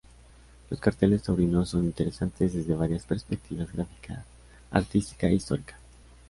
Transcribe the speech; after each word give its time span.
Los 0.71 0.79
carteles 0.79 1.21
taurinos 1.21 1.69
son 1.69 1.83
interesantes 1.85 2.55
desde 2.55 2.73
varias 2.73 3.03
perspectivas: 3.03 3.71
gráfica, 3.71 4.25
artística 4.71 5.27
e 5.27 5.35
histórica. 5.35 5.77